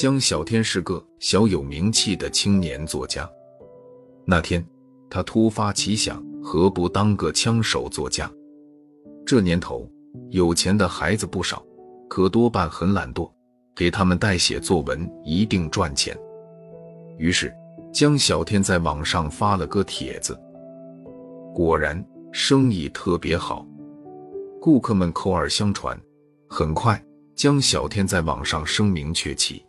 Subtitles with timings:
[0.00, 3.28] 江小天是个小有名气的青年作家。
[4.24, 4.66] 那天，
[5.10, 8.30] 他突发奇想，何不当个枪手作家？
[9.26, 9.86] 这年头，
[10.30, 11.62] 有钱的孩子不少，
[12.08, 13.30] 可多半很懒惰，
[13.76, 16.16] 给他们代写作文一定赚钱。
[17.18, 17.52] 于是，
[17.92, 20.34] 江小天在网上发了个帖子，
[21.54, 23.66] 果然生意特别好，
[24.62, 25.98] 顾客们口耳相传。
[26.52, 27.00] 很快，
[27.36, 29.64] 江小天在网上声名鹊起。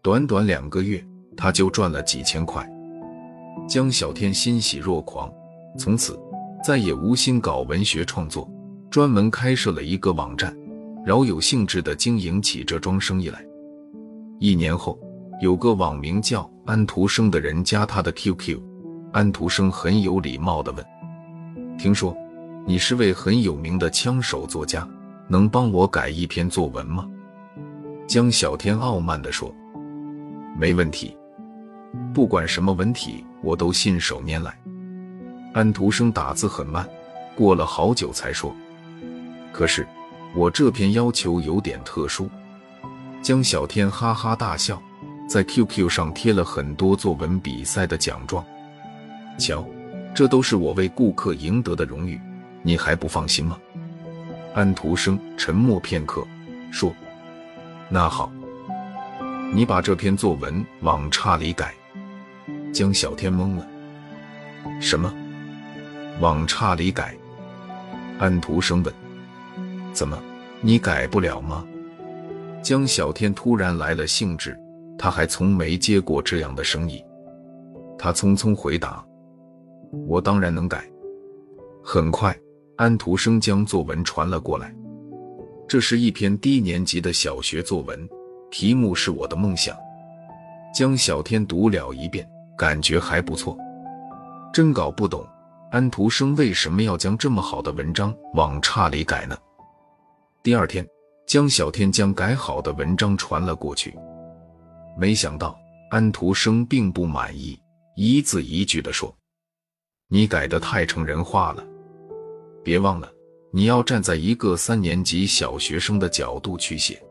[0.00, 1.04] 短短两个月，
[1.36, 2.66] 他就赚了几千块。
[3.68, 5.30] 江小天欣喜若狂，
[5.78, 6.18] 从此
[6.64, 8.50] 再也无心搞文学创作，
[8.90, 10.56] 专门开设了一个网站，
[11.04, 13.44] 饶有兴致地经营起这桩生意来。
[14.40, 14.98] 一年后，
[15.42, 18.58] 有个网名叫安徒生的人加他的 QQ，
[19.12, 20.82] 安徒生很有礼貌地问
[21.78, 22.16] ：“听说
[22.66, 24.88] 你是位很有名的枪手作家，
[25.28, 27.08] 能帮我改一篇作文吗？”
[28.06, 29.54] 江小天傲慢地说。
[30.54, 31.16] 没问题，
[32.12, 34.54] 不管什么文体，我都信手拈来。
[35.54, 36.86] 安徒生打字很慢，
[37.34, 38.54] 过了好久才说
[39.50, 39.86] ：“可是
[40.34, 42.28] 我这篇要求有点特殊。”
[43.22, 44.80] 江小天哈哈大笑，
[45.26, 48.44] 在 QQ 上贴了很多作文比赛的奖状。
[49.38, 49.66] 瞧，
[50.14, 52.20] 这都是我为顾客赢得的荣誉，
[52.62, 53.58] 你还不放心吗？
[54.54, 56.26] 安徒生沉默片刻，
[56.70, 56.94] 说
[57.88, 58.30] ：“那好。”
[59.54, 61.74] 你把这篇作文往差里改。
[62.72, 63.66] 江小天懵了，
[64.80, 65.12] 什么？
[66.20, 67.16] 往差里改？
[68.18, 68.94] 安徒生问。
[69.92, 70.18] 怎么，
[70.60, 71.64] 你改不了吗？
[72.62, 74.58] 江小天突然来了兴致，
[74.98, 77.02] 他还从没接过这样的生意。
[77.98, 79.04] 他匆匆回答
[80.06, 80.84] ：“我当然能改。”
[81.84, 82.34] 很快，
[82.82, 84.74] 安徒生将作文传了过来。
[85.68, 88.08] 这是一篇低年级的小学作文。
[88.50, 89.76] 题目是我的梦想。
[90.74, 93.56] 江小天读了一遍，感觉还不错。
[94.52, 95.24] 真搞不懂，
[95.70, 99.38] 安徒生为什么要将这么好的文章往差里改呢？
[100.42, 100.84] 第二天，
[101.24, 103.96] 江小天将改好的文章传了过去，
[104.98, 105.56] 没想到
[105.92, 107.56] 安徒生并不满意，
[107.94, 109.14] 一字一句地说
[110.10, 111.64] ：“你改得太成人化了。
[112.62, 113.10] 别忘了，
[113.50, 117.02] 你要站在一个三年级小学生的角度去写。”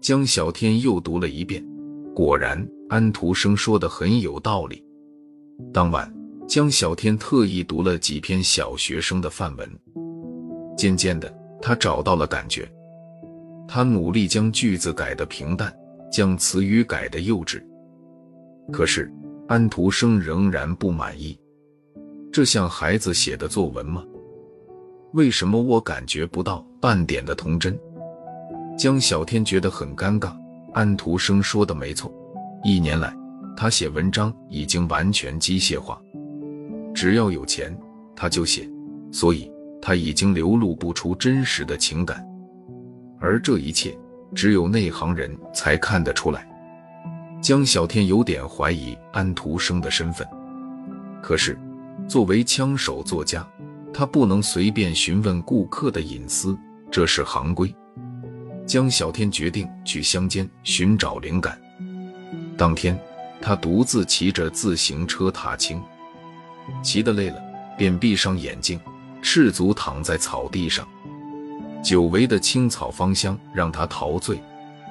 [0.00, 1.64] 江小天又读了一遍，
[2.14, 4.84] 果然安徒生说的很有道理。
[5.72, 6.12] 当晚，
[6.46, 9.68] 江小天特意读了几篇小学生的范文，
[10.76, 12.70] 渐渐的，他找到了感觉。
[13.66, 15.74] 他努力将句子改得平淡，
[16.12, 17.60] 将词语改得幼稚。
[18.72, 19.12] 可是，
[19.48, 21.36] 安徒生仍然不满意。
[22.30, 24.04] 这像孩子写的作文吗？
[25.16, 27.74] 为什么我感觉不到半点的童真？
[28.76, 30.30] 江小天觉得很尴尬。
[30.74, 32.12] 安徒生说的没错，
[32.62, 33.10] 一年来
[33.56, 35.98] 他写文章已经完全机械化，
[36.94, 37.74] 只要有钱
[38.14, 38.68] 他就写，
[39.10, 39.50] 所以
[39.80, 42.22] 他已经流露不出真实的情感，
[43.18, 43.96] 而这一切
[44.34, 46.46] 只有内行人才看得出来。
[47.40, 50.28] 江小天有点怀疑安徒生的身份，
[51.22, 51.58] 可是
[52.06, 53.48] 作为枪手作家，
[53.98, 56.54] 他不能随便询问顾客的隐私，
[56.90, 57.74] 这是行规。
[58.66, 61.58] 江小天决定去乡间寻找灵感。
[62.58, 63.00] 当天，
[63.40, 65.82] 他独自骑着自行车踏青，
[66.82, 67.40] 骑得累了，
[67.78, 68.78] 便闭上眼睛，
[69.22, 70.86] 赤足躺在草地上。
[71.82, 74.38] 久违的青草芳香让他陶醉，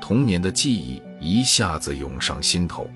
[0.01, 2.89] 童年的记忆一下子涌上心头。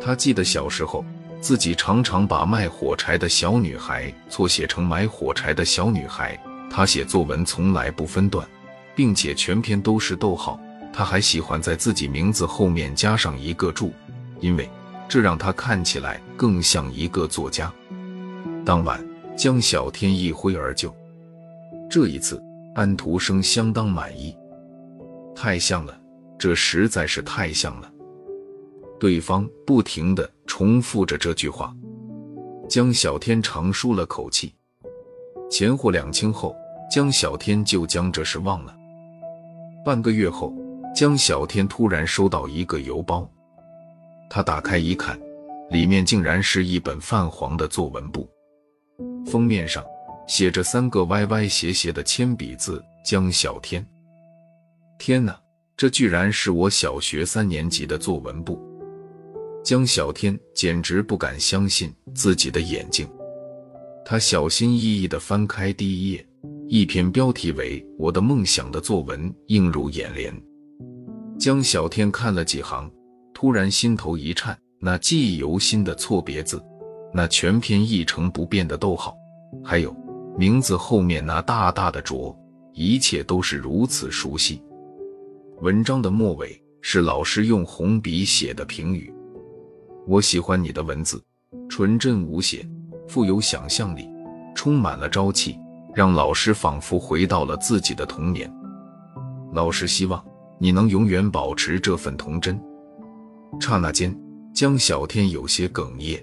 [0.00, 1.04] 他记得小时候，
[1.40, 6.38] 自己常常把卖火柴的小女孩错写成买火柴的小女孩。
[6.70, 8.46] 他写作文从来不分段。
[8.98, 10.58] 并且全篇都是逗号，
[10.92, 13.92] 他还喜欢在自己名字后面加上一个注，
[14.40, 14.68] 因为
[15.08, 17.72] 这让他看起来更像一个作家。
[18.66, 19.00] 当晚，
[19.36, 20.92] 江小天一挥而就。
[21.88, 22.42] 这一次，
[22.74, 24.36] 安徒生相当满意，
[25.32, 25.96] 太像了，
[26.36, 27.88] 这实在是太像了。
[28.98, 31.74] 对方不停地重复着这句话，
[32.68, 34.54] 江小天长舒了口气。
[35.50, 36.54] 钱货两清后，
[36.90, 38.76] 江小天就将这事忘了。
[39.84, 40.52] 半个月后，
[40.94, 43.26] 江小天突然收到一个邮包，
[44.28, 45.18] 他打开一看，
[45.70, 48.28] 里面竟然是一本泛黄的作文簿，
[49.24, 49.82] 封面上
[50.26, 53.86] 写着三个歪歪斜斜的铅笔字：“江小天。”
[54.98, 55.40] 天哪，
[55.76, 58.60] 这居然是我小学三年级的作文簿！
[59.68, 63.06] 江小天简直不敢相信自己的眼睛，
[64.02, 66.26] 他小心翼翼地翻开第一页，
[66.66, 70.34] 一篇标题为“我的梦想”的作文映入眼帘。
[71.38, 72.90] 江小天看了几行，
[73.34, 74.58] 突然心头一颤。
[74.80, 76.64] 那记忆犹新的错别字，
[77.12, 79.14] 那全篇一成不变的逗号，
[79.62, 79.94] 还有
[80.38, 82.34] 名字后面那大大的“卓”，
[82.72, 84.62] 一切都是如此熟悉。
[85.60, 89.12] 文章的末尾是老师用红笔写的评语
[90.08, 91.22] ：“我喜欢你的文字，
[91.68, 92.66] 纯真无邪，
[93.06, 94.08] 富有想象力，
[94.54, 95.58] 充满了朝气，
[95.94, 98.50] 让老师仿佛回到了自己的童年。
[99.52, 100.24] 老师希望
[100.58, 102.58] 你能永远保持这份童真。”
[103.60, 104.18] 刹那间。
[104.54, 106.20] 江小天有些哽咽，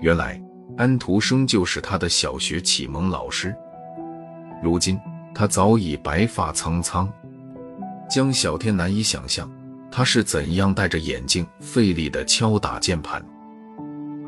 [0.00, 0.42] 原来
[0.76, 3.54] 安徒生就是他的小学启蒙老师。
[4.60, 4.98] 如今
[5.32, 7.08] 他早已白发苍苍，
[8.10, 9.48] 江小天难以想象
[9.98, 13.20] 他是怎样戴着眼镜费力地敲打键盘，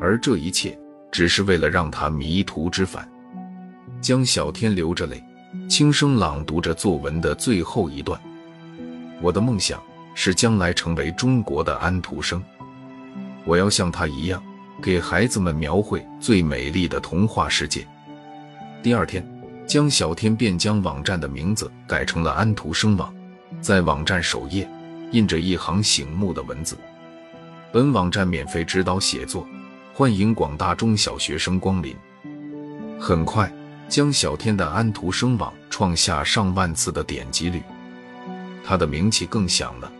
[0.01, 0.77] 而这一切
[1.09, 3.09] 只是为了让他迷途知返。
[4.01, 5.23] 江小天流着泪，
[5.69, 8.19] 轻声朗读着作文的最后一段
[9.23, 9.81] ：“我的梦想
[10.13, 12.43] 是将来成为中国的安徒生。”
[13.47, 14.43] 我要像他一样，
[14.83, 17.87] 给孩子们描绘最美丽的童话世界。
[18.83, 19.25] 第二天，
[19.65, 23.13] 江小天便将网站的名字改成了安徒生网，
[23.61, 24.69] 在网站首页
[25.11, 26.77] 印着一行醒目的文字
[27.71, 29.47] ：“本网站免费指导写作，
[29.93, 31.95] 欢迎广大中小学生光临。”
[32.99, 33.51] 很快，
[33.89, 37.61] 江小天的安徒生网创下上万次的点击率，
[38.63, 39.91] 他的名气更响了。